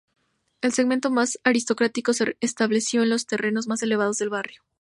[0.61, 4.63] El segmento más aristocrático se estableció en los terrenos más elevados del barrio.